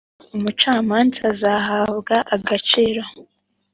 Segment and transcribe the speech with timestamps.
[0.35, 3.03] Umucamanza zahabwa agaciro